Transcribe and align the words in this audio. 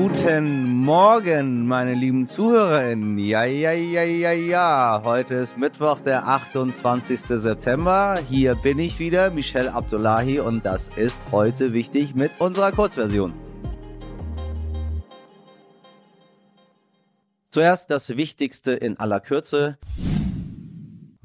Guten 0.00 0.84
Morgen, 0.84 1.66
meine 1.66 1.92
lieben 1.92 2.28
ZuhörerInnen. 2.28 3.18
Ja, 3.18 3.42
ja, 3.42 3.72
ja, 3.72 4.04
ja, 4.04 4.30
ja. 4.30 5.00
Heute 5.02 5.34
ist 5.34 5.58
Mittwoch, 5.58 5.98
der 5.98 6.28
28. 6.28 7.22
September. 7.22 8.16
Hier 8.28 8.54
bin 8.54 8.78
ich 8.78 9.00
wieder, 9.00 9.30
Michelle 9.30 9.74
Abdullahi, 9.74 10.38
und 10.38 10.64
das 10.64 10.86
ist 10.86 11.18
heute 11.32 11.72
wichtig 11.72 12.14
mit 12.14 12.30
unserer 12.38 12.70
Kurzversion. 12.70 13.32
Zuerst 17.50 17.90
das 17.90 18.16
Wichtigste 18.16 18.74
in 18.74 19.00
aller 19.00 19.18
Kürze. 19.18 19.78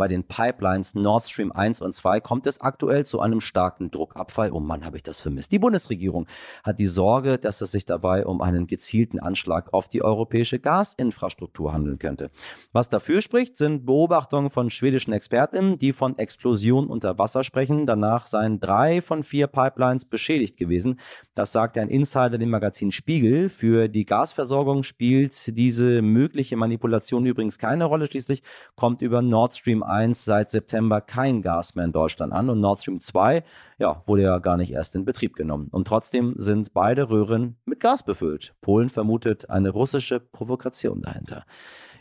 Bei 0.04 0.10
den 0.10 0.26
Pipelines 0.26 0.96
Nord 0.96 1.30
Stream 1.30 1.54
1 1.54 1.80
und 1.80 1.96
2 1.96 2.20
kommt 2.20 2.46
es 2.46 2.60
aktuell 2.60 3.06
zu 3.06 3.22
einem 3.22 3.40
starken 3.40 3.90
Druckabfall. 3.90 4.52
Oh 4.52 4.60
Mann, 4.60 4.84
habe 4.84 4.98
ich 4.98 5.04
das 5.04 5.22
vermisst. 5.22 5.54
Die 5.54 5.60
Bundesregierung 5.60 6.28
hat 6.62 6.78
die 6.78 6.88
Sorge, 6.88 7.38
dass 7.38 7.62
es 7.62 7.72
sich 7.72 7.86
dabei 7.86 8.26
um 8.26 8.42
einen 8.42 8.68
gezielten 8.68 9.18
Anschlag 9.18 9.74
auf 9.74 9.88
die 9.88 10.04
europäische 10.04 10.60
Gasinfrastruktur 10.60 11.72
handeln 11.72 12.00
könnte. 12.00 12.32
Was 12.74 12.90
dafür 12.90 13.22
spricht, 13.22 13.58
sind 13.58 13.86
Beobachtungen 13.86 14.50
von 14.50 14.70
schwedischen 14.70 15.14
Expertinnen, 15.14 15.80
die 15.80 15.94
von 15.94 16.18
Explosionen 16.18 16.90
unter 16.90 17.18
Wasser 17.18 17.46
sprechen. 17.46 17.86
Danach 17.86 18.28
seien 18.28 18.60
drei 18.60 19.02
von 19.02 19.24
vier 19.24 19.48
Pipelines 19.48 20.04
beschädigt 20.04 20.58
gewesen. 20.58 21.00
Das 21.34 21.54
sagt 21.54 21.78
ein 21.78 21.88
Insider 21.88 22.38
dem 22.38 22.50
Magazin 22.50 22.92
Spiegel. 22.92 23.48
Für 23.48 23.88
die 23.88 24.04
Gasversorgung 24.04 24.84
spielt 24.84 25.56
diese 25.56 26.02
mögliche 26.02 26.58
Manipulation 26.58 27.26
übrigens 27.26 27.58
keine 27.58 27.86
Rolle. 27.86 28.08
Schließlich 28.08 28.44
kommt 28.76 29.02
über 29.02 29.22
Nord 29.22 29.56
Stream 29.56 29.82
1 29.82 29.93
seit 30.26 30.50
September 30.52 31.02
kein 31.02 31.42
Gas 31.42 31.76
mehr 31.76 31.86
in 31.86 31.92
Deutschland 31.92 32.34
an 32.34 32.50
und 32.50 32.60
Nord 32.60 32.80
Stream 32.80 33.00
2 33.00 33.44
ja, 33.78 34.02
wurde 34.06 34.24
ja 34.24 34.40
gar 34.40 34.58
nicht 34.58 34.72
erst 34.72 34.96
in 34.96 35.06
Betrieb 35.06 35.36
genommen. 35.36 35.68
Und 35.72 35.88
trotzdem 35.88 36.36
sind 36.38 36.74
beide 36.74 37.10
Röhren 37.10 37.58
mit 37.66 37.80
Gas 37.80 38.04
befüllt. 38.04 38.54
Polen 38.62 38.90
vermutet 38.90 39.50
eine 39.50 39.70
russische 39.70 40.20
Provokation 40.20 41.02
dahinter. 41.02 41.46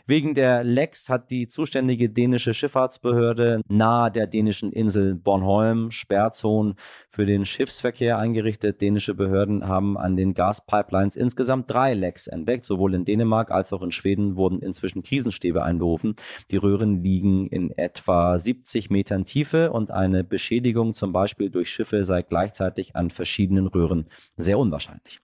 Wegen 0.05 0.33
der 0.33 0.65
Lecks 0.65 1.07
hat 1.07 1.31
die 1.31 1.47
zuständige 1.47 2.09
dänische 2.09 2.53
Schifffahrtsbehörde 2.53 3.61
nahe 3.69 4.11
der 4.11 4.27
dänischen 4.27 4.73
Insel 4.73 5.15
Bornholm 5.15 5.91
Sperrzonen 5.91 6.75
für 7.09 7.25
den 7.25 7.45
Schiffsverkehr 7.45 8.17
eingerichtet. 8.17 8.81
Dänische 8.81 9.13
Behörden 9.13 9.65
haben 9.65 9.97
an 9.97 10.17
den 10.17 10.33
Gaspipelines 10.33 11.15
insgesamt 11.15 11.71
drei 11.71 11.93
Lecks 11.93 12.27
entdeckt. 12.27 12.65
Sowohl 12.65 12.95
in 12.95 13.05
Dänemark 13.05 13.49
als 13.49 13.71
auch 13.71 13.81
in 13.81 13.93
Schweden 13.93 14.35
wurden 14.35 14.59
inzwischen 14.59 15.03
Krisenstäbe 15.03 15.63
einberufen. 15.63 16.17
Die 16.51 16.57
Röhren 16.57 17.01
liegen 17.01 17.47
in 17.47 17.71
etwa 17.71 18.37
70 18.37 18.89
Metern 18.89 19.23
Tiefe 19.23 19.71
und 19.71 19.89
eine 19.89 20.25
Beschädigung 20.25 20.95
zum 20.95 21.13
Beispiel 21.13 21.49
durch 21.49 21.69
Schiffe 21.69 22.03
sei 22.03 22.23
gleichzeitig 22.23 22.97
an 22.97 23.09
verschiedenen 23.09 23.67
Röhren 23.67 24.09
sehr 24.35 24.59
unwahrscheinlich. 24.59 25.21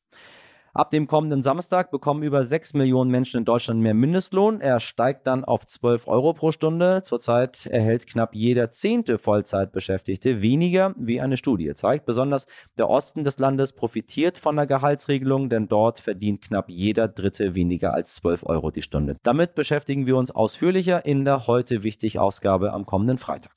Ab 0.80 0.92
dem 0.92 1.08
kommenden 1.08 1.44
Samstag 1.44 1.92
bekommen 1.92 2.24
über 2.24 2.46
6 2.46 2.74
Millionen 2.74 3.12
Menschen 3.12 3.40
in 3.40 3.44
Deutschland 3.44 3.82
mehr 3.82 3.94
Mindestlohn. 3.94 4.62
Er 4.62 4.80
steigt 4.80 5.28
dann 5.28 5.44
auf 5.44 5.68
12 5.68 6.08
Euro 6.08 6.32
pro 6.32 6.54
Stunde. 6.54 7.02
Zurzeit 7.04 7.66
erhält 7.66 8.08
knapp 8.08 8.34
jeder 8.34 8.72
zehnte 8.72 9.18
Vollzeitbeschäftigte 9.18 10.42
weniger, 10.42 10.96
wie 10.98 11.20
eine 11.20 11.36
Studie 11.36 11.74
zeigt. 11.74 12.06
Besonders 12.06 12.46
der 12.78 12.90
Osten 12.90 13.26
des 13.26 13.40
Landes 13.40 13.74
profitiert 13.74 14.38
von 14.38 14.56
der 14.56 14.68
Gehaltsregelung, 14.68 15.50
denn 15.50 15.68
dort 15.68 16.00
verdient 16.00 16.44
knapp 16.44 16.70
jeder 16.70 17.10
Dritte 17.10 17.56
weniger 17.56 17.94
als 17.94 18.16
12 18.16 18.46
Euro 18.46 18.72
die 18.72 18.82
Stunde. 18.82 19.18
Damit 19.22 19.56
beschäftigen 19.56 20.06
wir 20.06 20.16
uns 20.16 20.32
ausführlicher 20.32 21.06
in 21.06 21.26
der 21.26 21.48
heute 21.48 21.84
wichtig 21.84 22.20
Ausgabe 22.20 22.72
am 22.72 22.86
kommenden 22.86 23.18
Freitag. 23.18 23.52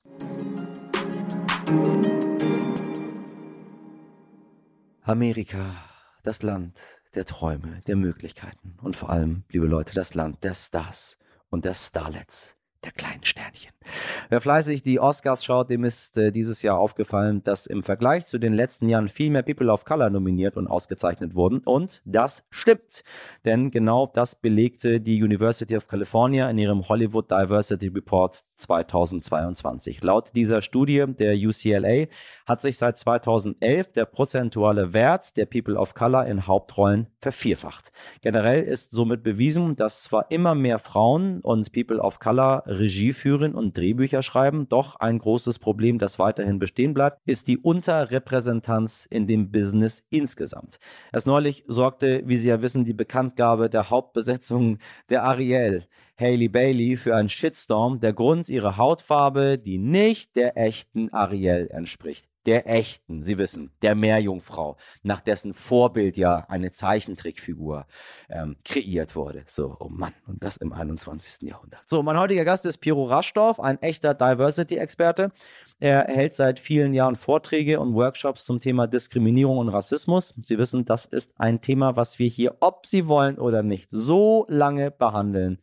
Amerika, 5.05 5.77
das 6.25 6.43
Land 6.43 6.81
der 7.15 7.25
Träume, 7.25 7.81
der 7.87 7.97
Möglichkeiten 7.97 8.77
und 8.83 8.97
vor 8.97 9.11
allem, 9.11 9.45
liebe 9.51 9.67
Leute, 9.67 9.95
das 9.95 10.15
Land 10.15 10.43
der 10.45 10.55
Stars 10.55 11.19
und 11.51 11.65
der 11.65 11.75
Starlets 11.75 12.57
der 12.85 12.93
kleinen 12.93 13.25
Sternchen. 13.25 13.73
Wer 14.29 14.41
fleißig 14.41 14.83
die 14.83 15.01
Oscars 15.01 15.45
schaut, 15.45 15.71
dem 15.71 15.85
ist 15.85 16.17
äh, 16.17 16.33
dieses 16.33 16.63
Jahr 16.63 16.79
aufgefallen, 16.79 17.43
dass 17.45 17.67
im 17.67 17.83
Vergleich 17.83 18.27
zu 18.27 18.39
den 18.39 18.53
letzten 18.53 18.89
Jahren 18.89 19.09
viel 19.09 19.31
mehr 19.31 19.43
People 19.43 19.71
of 19.71 19.85
Color 19.85 20.11
nominiert 20.11 20.57
und 20.57 20.67
ausgezeichnet 20.69 21.35
wurden. 21.35 21.59
Und 21.59 22.03
das 22.05 22.45
stimmt. 22.51 23.03
Denn 23.45 23.71
genau 23.71 24.07
das 24.07 24.35
belegte 24.35 25.01
die 25.01 25.23
University 25.23 25.77
of 25.77 25.89
California 25.89 26.49
in 26.49 26.59
ihrem 26.59 26.89
Hollywood 26.89 27.31
Diversity 27.31 27.89
Report 27.89 28.43
2022. 28.57 30.03
Laut 30.03 30.35
dieser 30.35 30.63
Studie 30.63 31.05
der 31.07 31.35
UCLA 31.35 32.07
hat 32.47 32.63
sich 32.63 32.79
seit 32.79 32.99
2011 32.99 33.93
der 33.93 34.05
prozentuale 34.07 34.93
Wert 34.93 35.37
der 35.37 35.47
People 35.47 35.77
of 35.77 35.95
Color 35.95 36.27
in 36.27 36.47
Hauptrollen 36.47 37.09
vervierfacht. 37.21 37.93
Generell 38.21 38.63
ist 38.63 38.91
somit 38.93 39.23
bewiesen, 39.23 39.77
dass 39.77 40.03
zwar 40.03 40.31
immer 40.31 40.55
mehr 40.55 40.79
Frauen 40.79 41.41
und 41.41 41.73
People 41.73 41.99
of 41.99 42.19
Color 42.19 42.65
Regie 42.79 43.13
führen 43.13 43.55
und 43.55 43.77
Drehbücher 43.77 44.23
schreiben. 44.23 44.69
Doch 44.69 44.97
ein 44.97 45.19
großes 45.19 45.59
Problem, 45.59 45.99
das 45.99 46.19
weiterhin 46.19 46.59
bestehen 46.59 46.95
bleibt, 46.95 47.21
ist 47.25 47.49
die 47.49 47.59
Unterrepräsentanz 47.59 49.07
in 49.11 49.27
dem 49.27 49.51
Business 49.51 50.03
insgesamt. 50.11 50.79
Erst 51.13 51.27
neulich 51.27 51.65
sorgte, 51.67 52.23
wie 52.27 52.37
Sie 52.37 52.49
ja 52.49 52.63
wissen, 52.63 52.85
die 52.85 52.95
Bekanntgabe 52.95 53.71
der 53.71 53.91
Hauptbesetzung 53.91 54.79
der 55.11 55.25
Ariel. 55.25 55.85
Haley 56.19 56.49
Bailey 56.49 56.97
für 56.97 57.17
einen 57.17 57.29
Shitstorm. 57.29 58.01
Der 58.01 58.13
Grund 58.13 58.49
ihre 58.49 58.77
Hautfarbe, 58.77 59.59
die 59.59 59.79
nicht 59.79 60.37
der 60.37 60.57
echten 60.57 61.13
Ariel 61.13 61.69
entspricht 61.71 62.32
der 62.47 62.69
echten, 62.69 63.25
Sie 63.25 63.39
wissen, 63.39 63.71
der 63.83 63.95
Meerjungfrau, 63.95 64.77
nach 65.03 65.21
dessen 65.21 65.55
Vorbild 65.55 66.17
ja 66.17 66.47
eine 66.49 66.71
Zeichentrickfigur 66.71 67.87
ähm, 68.29 68.57
kreiert 68.65 69.15
wurde. 69.15 69.45
So, 69.47 69.77
oh 69.79 69.89
Mann, 69.89 70.13
und 70.27 70.43
das 70.43 70.57
im 70.57 70.73
21. 70.73 71.49
Jahrhundert. 71.49 71.83
So, 71.87 72.03
mein 72.03 72.19
heutiger 72.19 72.45
Gast 72.45 72.67
ist 72.67 72.79
Piero 72.79 73.05
Raschdorf, 73.05 73.61
ein 73.61 73.81
echter 73.81 74.15
Diversity-Experte. 74.15 75.33
Er 75.79 76.05
hält 76.05 76.35
seit 76.35 76.61
vielen 76.61 76.95
Jahren 76.95 77.17
Vorträge 77.17 77.81
und 77.81 77.95
Workshops 77.95 78.45
zum 78.45 78.61
Thema 78.61 78.87
Diskriminierung 78.87 79.59
und 79.59 79.69
Rassismus. 79.69 80.35
Sie 80.43 80.59
wissen, 80.59 80.85
das 80.85 81.07
ist 81.07 81.33
ein 81.39 81.61
Thema, 81.61 81.97
was 81.97 82.19
wir 82.19 82.29
hier, 82.29 82.57
ob 82.61 82.87
Sie 82.87 83.09
wollen 83.09 83.39
oder 83.39 83.63
nicht, 83.63 83.89
so 83.91 84.47
lange 84.49 84.91
behandeln 84.91 85.59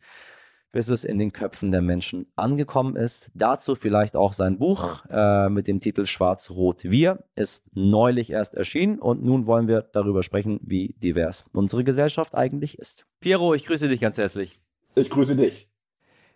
bis 0.72 0.88
es 0.88 1.04
in 1.04 1.18
den 1.18 1.32
Köpfen 1.32 1.72
der 1.72 1.82
Menschen 1.82 2.26
angekommen 2.36 2.96
ist. 2.96 3.30
Dazu 3.34 3.74
vielleicht 3.74 4.16
auch 4.16 4.32
sein 4.32 4.58
Buch 4.58 5.04
äh, 5.10 5.48
mit 5.48 5.66
dem 5.66 5.80
Titel 5.80 6.06
Schwarz-Rot 6.06 6.84
Wir 6.84 7.24
ist 7.34 7.64
neulich 7.74 8.30
erst 8.30 8.54
erschienen 8.54 8.98
und 8.98 9.22
nun 9.22 9.46
wollen 9.46 9.68
wir 9.68 9.82
darüber 9.82 10.22
sprechen, 10.22 10.60
wie 10.62 10.94
divers 10.98 11.44
unsere 11.52 11.84
Gesellschaft 11.84 12.34
eigentlich 12.34 12.78
ist. 12.78 13.06
Piero, 13.20 13.54
ich 13.54 13.66
grüße 13.66 13.88
dich 13.88 14.00
ganz 14.00 14.18
herzlich. 14.18 14.60
Ich 14.94 15.10
grüße 15.10 15.36
dich. 15.36 15.70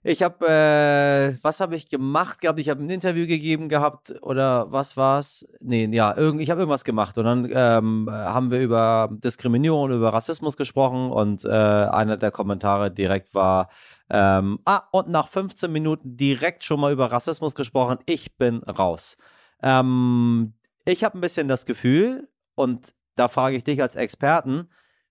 Ich 0.07 0.23
habe, 0.23 0.47
äh, 0.47 1.43
was 1.43 1.61
habe 1.61 1.77
ich 1.77 1.89
gemacht 1.89 2.43
gehabt? 2.43 2.61
Ich 2.61 2.69
habe 2.69 2.83
ein 2.83 2.91
Interview 2.91 3.27
gegeben 3.27 3.71
gehabt 3.71 4.15
oder 4.21 4.71
was 4.71 4.99
war's? 4.99 5.49
Nee, 5.61 5.89
ja, 5.93 6.15
irgend, 6.15 6.43
ich 6.43 6.51
habe 6.51 6.61
irgendwas 6.61 6.85
gemacht 6.85 7.17
und 7.17 7.25
dann 7.25 7.49
ähm, 7.51 8.11
haben 8.11 8.51
wir 8.51 8.61
über 8.61 9.09
Diskriminierung 9.11 9.85
und 9.85 9.93
über 9.93 10.13
Rassismus 10.13 10.59
gesprochen 10.59 11.11
und 11.11 11.47
äh, 11.47 11.49
einer 11.49 12.19
der 12.19 12.31
Kommentare 12.33 12.91
direkt 12.91 13.35
war, 13.35 13.71
ähm, 14.11 14.59
ah, 14.65 14.83
und 14.93 15.09
nach 15.09 15.29
15 15.29 15.73
Minuten 15.73 16.17
direkt 16.17 16.65
schon 16.65 16.81
mal 16.81 16.93
über 16.93 17.11
Rassismus 17.11 17.55
gesprochen. 17.55 17.99
Ich 18.07 18.37
bin 18.37 18.63
raus. 18.65 19.17
Ähm, 19.63 20.55
ich 20.85 21.05
habe 21.05 21.19
ein 21.19 21.21
bisschen 21.21 21.49
das 21.49 21.65
Gefühl, 21.67 22.29
und 22.55 22.95
da 23.17 23.29
frage 23.29 23.57
ich 23.57 23.65
dich 23.65 23.81
als 23.81 23.97
Experten, 23.97 24.69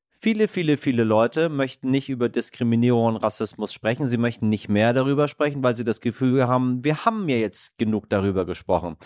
viele, 0.10 0.48
viele, 0.48 0.78
viele 0.78 1.04
Leute 1.04 1.50
möchten 1.50 1.90
nicht 1.90 2.10
über 2.10 2.30
Diskriminierung 2.30 3.08
und 3.08 3.16
Rassismus 3.18 3.74
sprechen. 3.74 4.08
Sie 4.08 4.18
möchten 4.18 4.50
nicht 4.50 4.70
mehr 4.70 4.94
darüber 4.94 5.28
sprechen, 5.28 5.64
weil 5.64 5.76
sie 5.76 5.84
das 5.84 6.00
Gefühl 6.00 6.48
haben, 6.48 6.84
wir 6.84 7.06
haben 7.06 7.28
ja 7.28 7.38
jetzt 7.38 7.78
genug 7.78 8.10
darüber 8.10 8.46
gesprochen. 8.46 8.98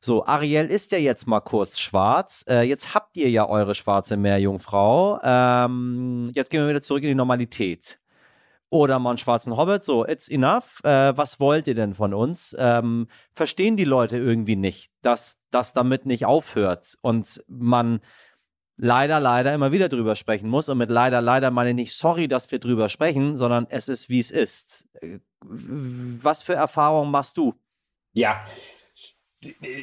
So, 0.00 0.26
Ariel 0.26 0.66
ist 0.66 0.90
ja 0.90 0.98
jetzt 0.98 1.26
mal 1.26 1.40
kurz 1.40 1.78
schwarz. 1.78 2.44
Äh, 2.48 2.62
jetzt 2.62 2.94
habt 2.94 3.16
ihr 3.16 3.30
ja 3.30 3.48
eure 3.48 3.74
schwarze 3.74 4.16
Meerjungfrau. 4.16 5.20
Ähm, 5.22 6.30
jetzt 6.34 6.50
gehen 6.50 6.60
wir 6.62 6.68
wieder 6.68 6.82
zurück 6.82 7.02
in 7.02 7.10
die 7.10 7.14
Normalität 7.14 8.01
oder 8.72 8.98
mal 8.98 9.10
einen 9.10 9.18
schwarzen 9.18 9.54
Hobbit. 9.56 9.84
So, 9.84 10.06
it's 10.06 10.28
enough. 10.28 10.82
Äh, 10.82 11.14
was 11.14 11.38
wollt 11.38 11.66
ihr 11.66 11.74
denn 11.74 11.94
von 11.94 12.14
uns? 12.14 12.56
Ähm, 12.58 13.06
verstehen 13.32 13.76
die 13.76 13.84
Leute 13.84 14.16
irgendwie 14.16 14.56
nicht, 14.56 14.90
dass 15.02 15.38
das 15.50 15.74
damit 15.74 16.06
nicht 16.06 16.24
aufhört 16.24 16.96
und 17.02 17.44
man 17.46 18.00
leider, 18.78 19.20
leider 19.20 19.52
immer 19.52 19.72
wieder 19.72 19.90
drüber 19.90 20.16
sprechen 20.16 20.48
muss. 20.48 20.70
Und 20.70 20.78
mit 20.78 20.88
leider, 20.88 21.20
leider 21.20 21.50
meine 21.50 21.70
ich 21.70 21.76
nicht 21.76 21.94
sorry, 21.94 22.28
dass 22.28 22.50
wir 22.50 22.60
drüber 22.60 22.88
sprechen, 22.88 23.36
sondern 23.36 23.66
es 23.68 23.88
ist, 23.88 24.08
wie 24.08 24.20
es 24.20 24.30
ist. 24.30 24.86
Äh, 25.02 25.18
was 25.42 26.42
für 26.42 26.54
Erfahrungen 26.54 27.10
machst 27.10 27.36
du? 27.36 27.54
Ja, 28.14 28.42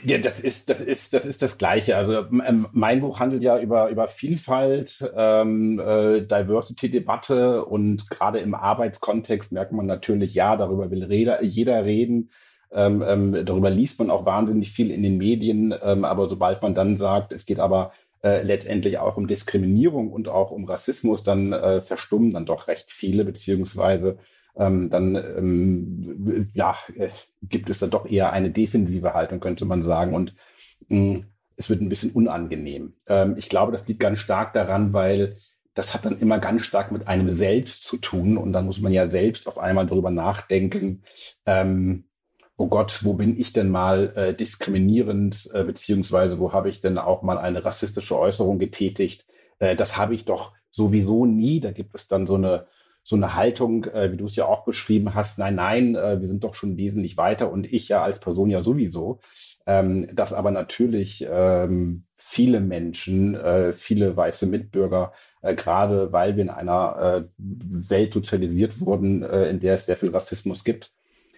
ja, 0.05 0.17
das 0.17 0.39
ist, 0.39 0.69
das 0.69 0.81
ist, 0.81 1.13
das 1.13 1.25
ist 1.25 1.41
das 1.41 1.57
Gleiche. 1.57 1.97
Also 1.97 2.13
ähm, 2.13 2.67
mein 2.71 3.01
Buch 3.01 3.19
handelt 3.19 3.43
ja 3.43 3.59
über, 3.59 3.89
über 3.89 4.07
Vielfalt, 4.07 5.09
ähm, 5.15 5.79
äh, 5.79 6.21
Diversity-Debatte 6.21 7.65
und 7.65 8.09
gerade 8.09 8.39
im 8.39 8.53
Arbeitskontext 8.53 9.51
merkt 9.51 9.71
man 9.71 9.85
natürlich, 9.85 10.33
ja, 10.33 10.55
darüber 10.55 10.91
will 10.91 11.03
reda, 11.03 11.41
jeder 11.41 11.83
reden. 11.83 12.31
Ähm, 12.71 13.03
ähm, 13.05 13.45
darüber 13.45 13.69
liest 13.69 13.99
man 13.99 14.11
auch 14.11 14.25
wahnsinnig 14.25 14.71
viel 14.71 14.91
in 14.91 15.03
den 15.03 15.17
Medien, 15.17 15.73
ähm, 15.81 16.05
aber 16.05 16.29
sobald 16.29 16.61
man 16.61 16.75
dann 16.75 16.97
sagt, 16.97 17.31
es 17.31 17.45
geht 17.45 17.59
aber 17.59 17.91
äh, 18.23 18.43
letztendlich 18.43 18.99
auch 18.99 19.17
um 19.17 19.27
Diskriminierung 19.27 20.11
und 20.11 20.27
auch 20.27 20.51
um 20.51 20.65
Rassismus, 20.65 21.23
dann 21.23 21.51
äh, 21.51 21.81
verstummen 21.81 22.31
dann 22.33 22.45
doch 22.45 22.67
recht 22.67 22.91
viele, 22.91 23.25
beziehungsweise 23.25 24.17
ähm, 24.59 24.89
dann 24.89 25.15
ähm, 25.15 26.49
ja, 26.53 26.75
äh, 26.95 27.09
gibt 27.41 27.69
es 27.69 27.79
da 27.79 27.87
doch 27.87 28.05
eher 28.05 28.31
eine 28.33 28.51
defensive 28.51 29.13
Haltung, 29.13 29.39
könnte 29.39 29.65
man 29.65 29.81
sagen. 29.81 30.13
Und 30.13 30.35
mh, 30.89 30.97
hm, 30.97 31.25
es 31.55 31.69
wird 31.69 31.81
ein 31.81 31.89
bisschen 31.89 32.11
unangenehm. 32.11 32.93
Ähm, 33.07 33.35
ich 33.37 33.49
glaube, 33.49 33.71
das 33.71 33.87
liegt 33.87 33.99
ganz 33.99 34.19
stark 34.19 34.53
daran, 34.53 34.93
weil 34.93 35.37
das 35.73 35.93
hat 35.93 36.05
dann 36.05 36.19
immer 36.19 36.39
ganz 36.39 36.63
stark 36.63 36.91
mit 36.91 37.07
einem 37.07 37.31
selbst 37.31 37.83
zu 37.83 37.97
tun. 37.97 38.37
Und 38.37 38.53
dann 38.53 38.65
muss 38.65 38.81
man 38.81 38.91
ja 38.91 39.09
selbst 39.09 39.47
auf 39.47 39.57
einmal 39.57 39.87
darüber 39.87 40.11
nachdenken, 40.11 41.03
ähm, 41.45 42.05
oh 42.57 42.67
Gott, 42.67 43.05
wo 43.05 43.13
bin 43.13 43.39
ich 43.39 43.53
denn 43.53 43.69
mal 43.69 44.11
äh, 44.15 44.33
diskriminierend, 44.33 45.49
äh, 45.53 45.63
beziehungsweise 45.63 46.39
wo 46.39 46.51
habe 46.51 46.69
ich 46.69 46.81
denn 46.81 46.97
auch 46.97 47.21
mal 47.23 47.37
eine 47.37 47.63
rassistische 47.63 48.19
Äußerung 48.19 48.59
getätigt? 48.59 49.25
Äh, 49.59 49.77
das 49.77 49.97
habe 49.97 50.13
ich 50.15 50.25
doch 50.25 50.53
sowieso 50.69 51.25
nie. 51.25 51.61
Da 51.61 51.71
gibt 51.71 51.95
es 51.95 52.07
dann 52.09 52.27
so 52.27 52.35
eine 52.35 52.67
so 53.09 53.15
eine 53.15 53.33
Haltung, 53.33 53.85
äh, 53.85 54.11
wie 54.11 54.17
du 54.17 54.25
es 54.25 54.35
ja 54.35 54.45
auch 54.45 54.65
beschrieben 54.65 55.15
hast, 55.15 55.39
nein, 55.39 55.55
nein, 55.55 55.95
äh, 55.95 56.21
wir 56.21 56.27
sind 56.27 56.43
doch 56.43 56.53
schon 56.53 56.77
wesentlich 56.77 57.17
weiter 57.17 57.51
und 57.51 57.65
ich 57.73 57.89
ja 57.89 58.03
als 58.03 58.19
Person 58.19 58.51
ja 58.51 58.61
sowieso. 58.61 59.19
Ähm, 59.65 60.15
dass 60.15 60.31
aber 60.31 60.51
natürlich 60.51 61.25
ähm, 61.27 62.03
viele 62.15 62.59
Menschen, 62.59 63.33
äh, 63.33 63.73
viele 63.73 64.15
weiße 64.15 64.45
Mitbürger, 64.45 65.11
äh, 65.41 65.55
gerade 65.55 66.13
weil 66.13 66.35
wir 66.35 66.43
in 66.43 66.51
einer 66.51 67.23
äh, 67.23 67.23
Welt 67.39 68.13
sozialisiert 68.13 68.79
wurden, 68.79 69.23
äh, 69.23 69.49
in 69.49 69.59
der 69.59 69.73
es 69.73 69.87
sehr 69.87 69.97
viel 69.97 70.09
Rassismus 70.11 70.63
gibt, 70.63 70.91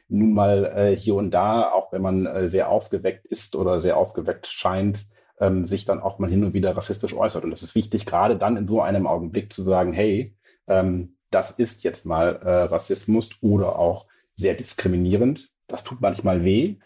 nun 0.09 0.33
mal 0.33 0.65
äh, 0.75 0.97
hier 0.97 1.15
und 1.15 1.31
da, 1.31 1.71
auch 1.71 1.93
wenn 1.93 2.01
man 2.01 2.25
äh, 2.25 2.49
sehr 2.49 2.67
aufgeweckt 2.67 3.25
ist 3.27 3.55
oder 3.55 3.79
sehr 3.79 3.95
aufgeweckt 3.95 4.47
scheint, 4.47 5.07
ähm, 5.39 5.67
sich 5.67 5.85
dann 5.85 6.01
auch 6.01 6.19
mal 6.19 6.29
hin 6.29 6.43
und 6.43 6.53
wieder 6.53 6.75
rassistisch 6.75 7.13
äußert. 7.13 7.45
Und 7.45 7.51
das 7.51 7.63
ist 7.63 7.75
wichtig, 7.75 8.05
gerade 8.05 8.35
dann 8.35 8.57
in 8.57 8.67
so 8.67 8.81
einem 8.81 9.07
Augenblick 9.07 9.53
zu 9.53 9.63
sagen, 9.63 9.93
hey, 9.93 10.35
ähm, 10.67 11.15
das 11.31 11.51
ist 11.51 11.83
jetzt 11.83 12.05
mal 12.05 12.35
äh, 12.43 12.49
Rassismus 12.63 13.31
oder 13.41 13.79
auch 13.79 14.05
sehr 14.35 14.53
diskriminierend. 14.53 15.49
Das 15.67 15.83
tut 15.83 16.01
manchmal 16.01 16.43
weh, 16.43 16.77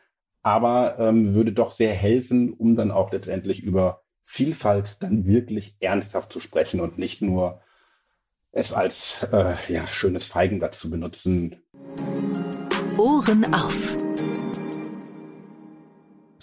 aber 0.42 0.98
ähm, 1.00 1.34
würde 1.34 1.52
doch 1.52 1.72
sehr 1.72 1.94
helfen, 1.94 2.54
um 2.54 2.76
dann 2.76 2.92
auch 2.92 3.12
letztendlich 3.12 3.64
über 3.64 4.04
Vielfalt 4.24 4.98
dann 5.02 5.26
wirklich 5.26 5.76
ernsthaft 5.80 6.32
zu 6.32 6.40
sprechen 6.40 6.80
und 6.80 6.98
nicht 6.98 7.22
nur 7.22 7.62
es 8.52 8.74
als 8.74 9.26
äh, 9.32 9.56
ja, 9.68 9.86
schönes 9.88 10.26
Feigenblatt 10.26 10.76
zu 10.76 10.90
benutzen. 10.90 11.58
Ohren 12.98 13.54
auf. 13.54 14.05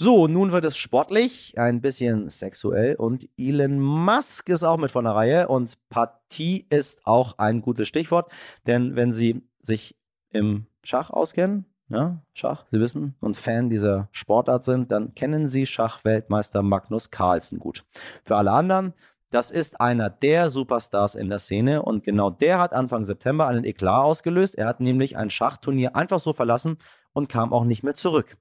So, 0.04 0.26
nun 0.26 0.50
wird 0.50 0.64
es 0.64 0.76
sportlich, 0.76 1.56
ein 1.60 1.80
bisschen 1.80 2.28
sexuell 2.28 2.96
und 2.96 3.28
Elon 3.38 3.78
Musk 3.78 4.48
ist 4.48 4.64
auch 4.64 4.76
mit 4.76 4.90
von 4.90 5.04
der 5.04 5.14
Reihe 5.14 5.46
und 5.46 5.78
Partie 5.90 6.66
ist 6.70 7.06
auch 7.06 7.38
ein 7.38 7.62
gutes 7.62 7.86
Stichwort, 7.86 8.28
denn 8.66 8.96
wenn 8.96 9.12
Sie 9.12 9.46
sich 9.60 9.94
im 10.30 10.66
Schach 10.82 11.10
auskennen, 11.10 11.66
ja, 11.88 12.20
Schach, 12.34 12.64
Sie 12.72 12.80
wissen, 12.80 13.14
und 13.20 13.36
Fan 13.36 13.70
dieser 13.70 14.08
Sportart 14.10 14.64
sind, 14.64 14.90
dann 14.90 15.14
kennen 15.14 15.46
Sie 15.46 15.66
Schachweltmeister 15.66 16.62
Magnus 16.62 17.12
Carlsen 17.12 17.60
gut. 17.60 17.84
Für 18.24 18.34
alle 18.34 18.50
anderen, 18.50 18.94
das 19.30 19.52
ist 19.52 19.80
einer 19.80 20.10
der 20.10 20.50
Superstars 20.50 21.14
in 21.14 21.28
der 21.28 21.38
Szene 21.38 21.80
und 21.80 22.02
genau 22.02 22.30
der 22.30 22.58
hat 22.58 22.72
Anfang 22.72 23.04
September 23.04 23.46
einen 23.46 23.64
Eklat 23.64 24.02
ausgelöst. 24.02 24.58
Er 24.58 24.66
hat 24.66 24.80
nämlich 24.80 25.16
ein 25.16 25.30
Schachturnier 25.30 25.94
einfach 25.94 26.18
so 26.18 26.32
verlassen 26.32 26.78
und 27.12 27.28
kam 27.28 27.52
auch 27.52 27.62
nicht 27.62 27.84
mehr 27.84 27.94
zurück. 27.94 28.36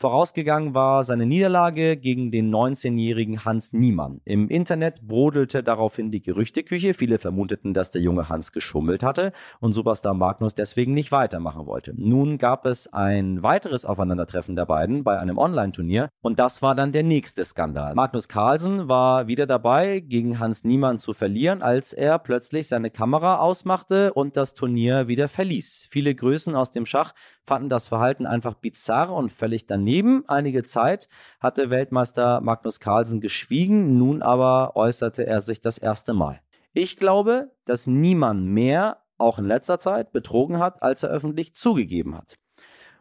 Vorausgegangen 0.00 0.72
war 0.72 1.04
seine 1.04 1.26
Niederlage 1.26 1.94
gegen 1.98 2.30
den 2.30 2.50
19-jährigen 2.50 3.44
Hans 3.44 3.74
Niemann. 3.74 4.22
Im 4.24 4.48
Internet 4.48 5.06
brodelte 5.06 5.62
daraufhin 5.62 6.10
die 6.10 6.22
Gerüchteküche. 6.22 6.94
Viele 6.94 7.18
vermuteten, 7.18 7.74
dass 7.74 7.90
der 7.90 8.00
junge 8.00 8.30
Hans 8.30 8.52
geschummelt 8.52 9.02
hatte 9.02 9.32
und 9.60 9.74
Superstar 9.74 10.14
Magnus 10.14 10.54
deswegen 10.54 10.94
nicht 10.94 11.12
weitermachen 11.12 11.66
wollte. 11.66 11.92
Nun 11.94 12.38
gab 12.38 12.64
es 12.64 12.90
ein 12.90 13.42
weiteres 13.42 13.84
Aufeinandertreffen 13.84 14.56
der 14.56 14.64
beiden 14.64 15.04
bei 15.04 15.18
einem 15.18 15.36
Online-Turnier 15.36 16.08
und 16.22 16.38
das 16.38 16.62
war 16.62 16.74
dann 16.74 16.92
der 16.92 17.02
nächste 17.02 17.44
Skandal. 17.44 17.94
Magnus 17.94 18.26
Carlsen 18.26 18.88
war 18.88 19.26
wieder 19.26 19.46
dabei, 19.46 20.00
gegen 20.00 20.38
Hans 20.38 20.64
Niemann 20.64 20.98
zu 20.98 21.12
verlieren, 21.12 21.60
als 21.60 21.92
er 21.92 22.18
plötzlich 22.18 22.68
seine 22.68 22.88
Kamera 22.88 23.40
ausmachte 23.40 24.14
und 24.14 24.38
das 24.38 24.54
Turnier 24.54 25.08
wieder 25.08 25.28
verließ. 25.28 25.88
Viele 25.90 26.14
Größen 26.14 26.56
aus 26.56 26.70
dem 26.70 26.86
Schach 26.86 27.12
fanden 27.44 27.68
das 27.68 27.88
Verhalten 27.88 28.24
einfach 28.24 28.54
bizarr 28.54 29.12
und 29.12 29.30
völlig 29.30 29.66
daneben. 29.66 29.89
Einige 30.28 30.62
Zeit 30.62 31.08
hatte 31.40 31.70
Weltmeister 31.70 32.40
Magnus 32.40 32.78
Carlsen 32.78 33.20
geschwiegen, 33.20 33.98
nun 33.98 34.22
aber 34.22 34.76
äußerte 34.76 35.26
er 35.26 35.40
sich 35.40 35.60
das 35.60 35.78
erste 35.78 36.12
Mal. 36.12 36.40
Ich 36.72 36.96
glaube, 36.96 37.50
dass 37.64 37.88
niemand 37.88 38.46
mehr, 38.46 38.98
auch 39.18 39.40
in 39.40 39.46
letzter 39.46 39.80
Zeit, 39.80 40.12
betrogen 40.12 40.60
hat, 40.60 40.82
als 40.82 41.02
er 41.02 41.10
öffentlich 41.10 41.54
zugegeben 41.54 42.16
hat. 42.16 42.36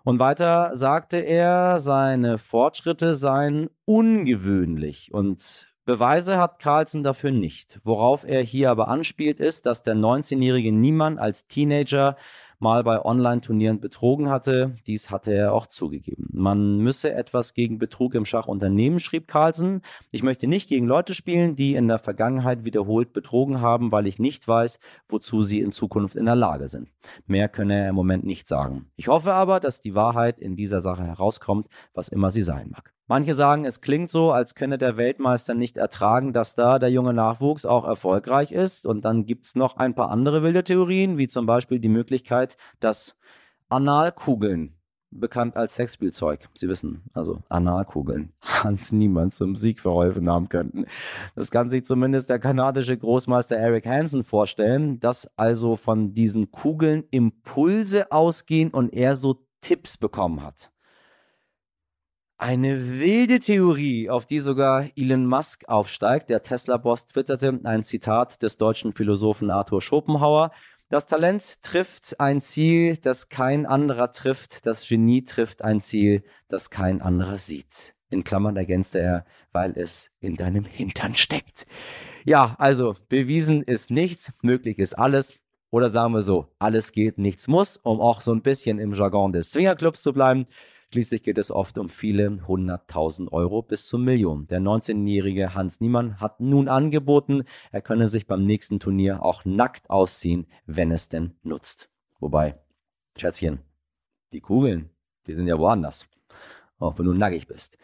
Und 0.04 0.20
weiter 0.20 0.76
sagte 0.76 1.18
er, 1.18 1.80
seine 1.80 2.40
Fortschritte 2.40 3.16
seien 3.16 3.70
ungewöhnlich 3.86 5.14
und 5.14 5.68
Beweise 5.86 6.38
hat 6.38 6.60
Carlsen 6.60 7.04
dafür 7.04 7.32
nicht. 7.32 7.80
Worauf 7.84 8.24
er 8.24 8.44
hier 8.44 8.70
aber 8.70 8.90
anspielt, 8.90 9.40
ist, 9.40 9.66
dass 9.66 9.82
der 9.82 9.96
19-jährige 9.96 10.72
Niemann 10.72 11.18
als 11.18 11.48
Teenager 11.48 12.16
mal 12.60 12.84
bei 12.84 13.04
Online-Turnieren 13.04 13.80
betrogen 13.80 14.30
hatte. 14.30 14.76
Dies 14.86 15.10
hatte 15.10 15.34
er 15.34 15.54
auch 15.54 15.68
zugegeben. 15.68 16.28
Man 16.32 16.78
müsse 16.80 17.14
etwas 17.14 17.54
gegen 17.54 17.80
Betrug 17.80 18.16
im 18.16 18.26
Schach 18.26 18.48
unternehmen, 18.48 19.00
schrieb 19.00 19.28
Carlsen. 19.28 19.82
Ich 20.12 20.24
möchte 20.24 20.48
nicht 20.48 20.70
gegen 20.70 20.86
Leute 20.86 21.14
spielen, 21.14 21.56
die 21.56 21.76
in 21.76 21.88
der 21.88 22.00
Vergangenheit 22.00 22.66
wiederholt 22.66 23.14
betrogen 23.14 23.62
haben, 23.62 23.92
weil 23.92 24.08
ich 24.08 24.20
nicht 24.20 24.48
weiß, 24.48 24.80
wozu 25.08 25.42
sie 25.42 25.62
in 25.62 25.72
Zukunft 25.72 26.16
in 26.16 26.26
der 26.26 26.36
Lage 26.36 26.68
sind. 26.68 26.90
Mehr 27.26 27.50
könne 27.50 27.82
er 27.84 27.90
im 27.90 27.96
Moment 27.96 28.26
nicht 28.26 28.48
sagen. 28.48 28.92
Ich 28.96 29.08
hoffe 29.08 29.34
aber, 29.34 29.60
dass 29.60 29.82
die 29.82 29.96
Wahrheit 29.96 30.40
in 30.40 30.56
dieser 30.56 30.82
Sache 30.82 31.04
herauskommt, 31.04 31.68
was 31.94 32.10
immer 32.10 32.32
sie 32.32 32.44
sein 32.44 32.70
mag. 32.72 32.94
Manche 33.10 33.34
sagen, 33.34 33.66
es 33.66 33.82
klingt 33.82 34.12
so, 34.12 34.32
als 34.32 34.54
könne 34.54 34.78
der 34.78 34.96
Weltmeister 34.96 35.56
nicht 35.56 35.78
ertragen, 35.78 36.32
dass 36.32 36.54
da 36.54 36.78
der 36.78 36.92
junge 36.92 37.12
Nachwuchs 37.12 37.66
auch 37.66 37.84
erfolgreich 37.84 38.52
ist. 38.52 38.86
Und 38.86 39.04
dann 39.04 39.26
gibt 39.26 39.48
es 39.48 39.56
noch 39.56 39.78
ein 39.78 39.96
paar 39.96 40.12
andere 40.12 40.44
wilde 40.44 40.64
Theorien, 40.64 41.18
wie 41.18 41.28
zum 41.28 41.48
Beispiel 41.48 41.80
die 41.80 41.90
Möglichkeit, 41.90 42.56
dass 42.80 43.18
Analkugeln, 43.68 44.76
bekannt 45.10 45.58
als 45.58 45.74
Sexspielzeug, 45.74 46.50
Sie 46.54 46.70
wissen, 46.70 47.02
also 47.14 47.42
Analkugeln, 47.50 48.32
Hans 48.42 48.92
Niemann 48.92 49.32
zum 49.32 49.56
Sieg 49.56 49.80
verholfen 49.80 50.30
haben 50.30 50.48
könnten. 50.48 50.86
Das 51.36 51.50
kann 51.50 51.72
sich 51.72 51.86
zumindest 51.86 52.30
der 52.30 52.38
kanadische 52.38 52.96
Großmeister 52.96 53.58
Eric 53.58 53.88
Hansen 53.88 54.24
vorstellen, 54.24 55.00
dass 55.00 55.28
also 55.36 55.78
von 55.78 56.14
diesen 56.14 56.52
Kugeln 56.52 57.06
Impulse 57.10 58.12
ausgehen 58.12 58.70
und 58.70 58.94
er 58.94 59.16
so 59.16 59.48
Tipps 59.62 59.98
bekommen 59.98 60.44
hat. 60.44 60.70
Eine 62.42 63.02
wilde 63.02 63.42
Theorie, 63.42 64.10
auf 64.10 64.26
die 64.26 64.40
sogar 64.40 64.88
Elon 64.96 65.26
Musk 65.26 65.68
aufsteigt. 65.68 66.30
Der 66.30 66.42
Tesla-Boss 66.42 67.08
twitterte 67.08 67.60
ein 67.66 67.84
Zitat 67.84 68.42
des 68.42 68.56
deutschen 68.56 68.94
Philosophen 68.94 69.52
Arthur 69.52 69.82
Schopenhauer. 69.82 70.52
Das 70.88 71.06
Talent 71.06 71.62
trifft 71.64 72.18
ein 72.22 72.40
Ziel, 72.40 72.96
das 72.96 73.28
kein 73.28 73.66
anderer 73.66 74.14
trifft. 74.14 74.66
Das 74.66 74.88
Genie 74.88 75.26
trifft 75.26 75.66
ein 75.66 75.82
Ziel, 75.82 76.24
das 76.48 76.70
kein 76.70 77.02
anderer 77.02 77.38
sieht. 77.38 77.94
In 78.10 78.24
Klammern 78.24 78.56
ergänzte 78.56 79.00
er, 79.00 79.26
weil 79.52 79.74
es 79.78 80.12
in 80.22 80.38
deinem 80.38 80.64
Hintern 80.64 81.16
steckt. 81.16 81.66
Ja, 82.24 82.56
also 82.58 82.96
bewiesen 83.10 83.64
ist 83.64 83.92
nichts, 83.92 84.32
möglich 84.42 84.80
ist 84.80 84.98
alles. 84.98 85.36
Oder 85.72 85.90
sagen 85.90 86.14
wir 86.14 86.22
so, 86.22 86.48
alles 86.58 86.94
geht, 86.94 87.18
nichts 87.18 87.50
muss, 87.50 87.76
um 87.76 88.00
auch 88.00 88.22
so 88.22 88.32
ein 88.32 88.42
bisschen 88.42 88.80
im 88.80 88.94
Jargon 88.94 89.34
des 89.34 89.52
Swingerclubs 89.52 90.02
zu 90.02 90.14
bleiben. 90.14 90.48
Schließlich 90.92 91.22
geht 91.22 91.38
es 91.38 91.52
oft 91.52 91.78
um 91.78 91.88
viele 91.88 92.48
hunderttausend 92.48 93.32
Euro 93.32 93.62
bis 93.62 93.88
zu 93.88 94.00
Millionen. 94.00 94.48
Der 94.48 94.60
19-jährige 94.60 95.54
Hans 95.54 95.82
Niemann 95.82 96.20
hat 96.20 96.40
nun 96.40 96.68
angeboten, 96.68 97.44
er 97.72 97.82
könne 97.82 98.10
sich 98.10 98.26
beim 98.26 98.44
nächsten 98.44 98.80
Turnier 98.80 99.22
auch 99.22 99.46
nackt 99.46 99.92
ausziehen, 99.92 100.48
wenn 100.66 100.90
es 100.90 101.08
denn 101.08 101.36
nutzt. 101.44 101.92
Wobei, 102.20 102.58
Schätzchen, 103.18 103.60
die 104.34 104.42
Kugeln, 104.42 104.90
die 105.28 105.36
sind 105.36 105.46
ja 105.46 105.60
woanders. 105.60 106.10
Auch 106.80 106.98
wenn 106.98 107.06
du 107.06 107.14
nackig 107.14 107.48
bist. 107.48 107.78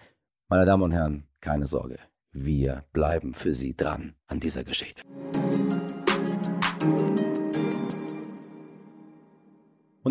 Meine 0.48 0.66
Damen 0.66 0.84
und 0.84 0.92
Herren, 0.92 1.28
keine 1.42 1.68
Sorge. 1.68 2.00
Wir 2.32 2.86
bleiben 2.92 3.36
für 3.36 3.54
Sie 3.54 3.76
dran 3.76 4.16
an 4.26 4.40
dieser 4.40 4.64
Geschichte. 4.64 5.04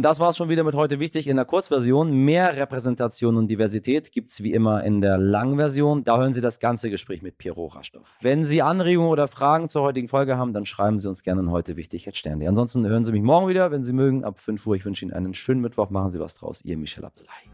Das 0.04 0.20
war 0.20 0.28
es 0.28 0.37
schon 0.37 0.50
wieder 0.50 0.64
mit 0.64 0.75
heute 0.75 1.00
wichtig 1.00 1.26
in 1.28 1.37
der 1.37 1.46
Kurzversion. 1.46 2.12
Mehr 2.12 2.56
Repräsentation 2.56 3.38
und 3.38 3.49
Diversität 3.49 4.12
gibt 4.12 4.30
es 4.30 4.42
wie 4.42 4.52
immer 4.52 4.84
in 4.84 5.00
der 5.00 5.16
Langversion. 5.16 6.04
Da 6.04 6.18
hören 6.18 6.34
Sie 6.34 6.42
das 6.42 6.61
ganze 6.61 6.90
Gespräch 6.90 7.23
mit 7.23 7.38
Piero 7.38 7.68
Rastoff. 7.68 8.14
Wenn 8.20 8.44
Sie 8.44 8.61
Anregungen 8.61 9.11
oder 9.11 9.28
Fragen 9.28 9.70
zur 9.70 9.80
heutigen 9.80 10.08
Folge 10.08 10.37
haben, 10.37 10.52
dann 10.52 10.66
schreiben 10.66 11.00
Sie 11.00 11.08
uns 11.08 11.23
gerne 11.23 11.40
an 11.40 11.50
heute 11.50 11.76
wichtig 11.76 12.04
jetzt 12.04 12.18
Sterne. 12.18 12.46
Ansonsten 12.46 12.87
hören 12.87 13.06
Sie 13.06 13.12
mich 13.12 13.23
morgen 13.23 13.49
wieder, 13.49 13.70
wenn 13.70 13.82
Sie 13.82 13.94
mögen, 13.94 14.25
ab 14.25 14.40
5 14.40 14.66
Uhr. 14.66 14.76
Ich 14.76 14.84
wünsche 14.84 15.06
Ihnen 15.06 15.14
einen 15.14 15.32
schönen 15.32 15.62
Mittwoch. 15.62 15.88
Machen 15.88 16.11
Sie 16.11 16.20
was 16.20 16.34
draus. 16.34 16.61
Ihr 16.62 16.76
Michel 16.76 17.06
Abdullahi. 17.06 17.53